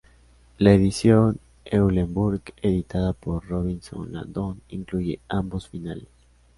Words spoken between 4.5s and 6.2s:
incluye ambos finales.